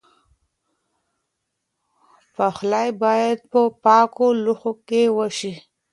پخلی 2.35 2.89
باید 3.01 3.37
په 3.51 3.61
پاکو 3.83 4.27
لوښو 4.43 4.73
کې 4.87 5.01
وشي. 5.17 5.53